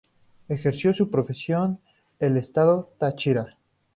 [0.49, 1.79] Ejerció su profesión
[2.17, 3.59] el estado Táchira.